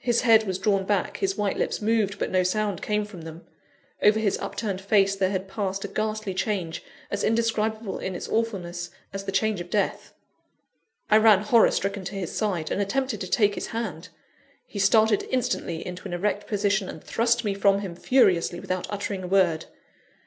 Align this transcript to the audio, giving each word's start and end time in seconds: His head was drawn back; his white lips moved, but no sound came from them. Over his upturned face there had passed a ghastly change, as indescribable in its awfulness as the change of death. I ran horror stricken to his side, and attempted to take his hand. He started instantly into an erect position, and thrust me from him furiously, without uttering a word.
His 0.00 0.20
head 0.20 0.46
was 0.46 0.58
drawn 0.58 0.84
back; 0.84 1.16
his 1.16 1.38
white 1.38 1.56
lips 1.56 1.80
moved, 1.80 2.18
but 2.18 2.30
no 2.30 2.42
sound 2.42 2.82
came 2.82 3.06
from 3.06 3.22
them. 3.22 3.46
Over 4.02 4.18
his 4.20 4.36
upturned 4.38 4.78
face 4.82 5.16
there 5.16 5.30
had 5.30 5.48
passed 5.48 5.86
a 5.86 5.88
ghastly 5.88 6.34
change, 6.34 6.84
as 7.10 7.24
indescribable 7.24 7.98
in 7.98 8.14
its 8.14 8.28
awfulness 8.28 8.90
as 9.14 9.24
the 9.24 9.32
change 9.32 9.62
of 9.62 9.70
death. 9.70 10.12
I 11.10 11.16
ran 11.16 11.40
horror 11.44 11.70
stricken 11.70 12.04
to 12.04 12.14
his 12.14 12.36
side, 12.36 12.70
and 12.70 12.82
attempted 12.82 13.22
to 13.22 13.26
take 13.30 13.54
his 13.54 13.68
hand. 13.68 14.10
He 14.66 14.78
started 14.78 15.24
instantly 15.30 15.78
into 15.86 16.04
an 16.06 16.12
erect 16.12 16.46
position, 16.46 16.90
and 16.90 17.02
thrust 17.02 17.42
me 17.42 17.54
from 17.54 17.78
him 17.78 17.96
furiously, 17.96 18.60
without 18.60 18.86
uttering 18.90 19.22
a 19.22 19.26
word. 19.28 19.64